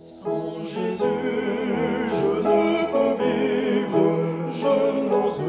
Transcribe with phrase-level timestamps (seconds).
[0.00, 4.06] Sans Jésus, je ne peux vivre,
[4.52, 4.74] je
[5.10, 5.42] n'ose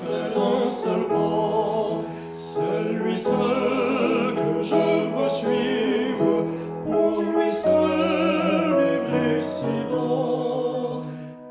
[0.00, 2.00] faire un seul pas.
[2.32, 6.46] C'est lui seul que je veux suivre,
[6.86, 11.02] pour lui seul, il est si bon.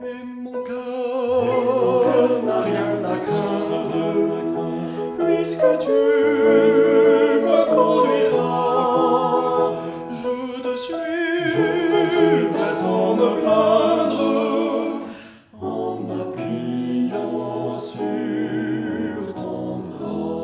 [0.04, 3.94] Et mon cœur n'a rien à craindre,
[5.20, 6.21] puisque tu es un peu plus.
[15.62, 20.42] en m'appuyant sur ton bras.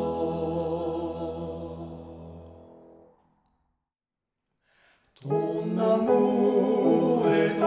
[5.20, 7.62] Ton amour est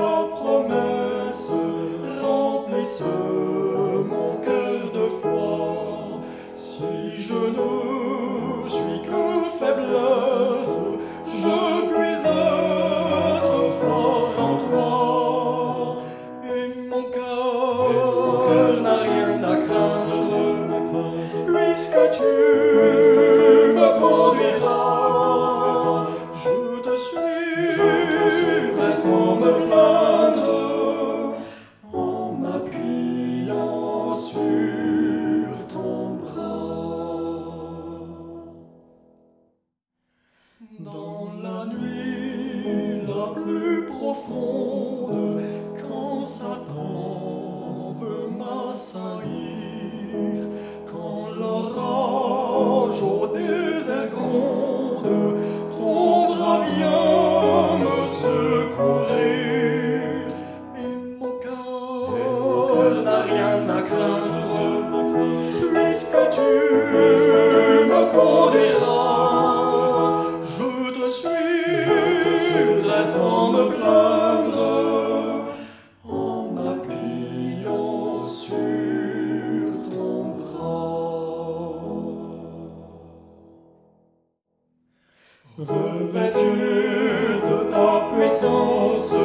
[44.01, 44.60] 不负
[73.03, 75.55] sans me plaindre,
[76.07, 81.73] en m'appuyant sur ton bras.
[85.57, 86.53] Revêtu
[87.49, 89.15] de ta puissance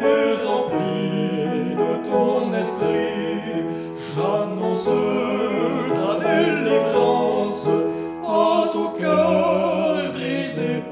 [0.00, 3.64] et rempli de ton esprit,
[4.14, 4.90] j'annonce
[5.94, 7.68] ta délivrance
[8.24, 10.82] à tout cœur brisé.